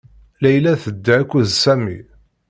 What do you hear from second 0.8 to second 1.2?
tedda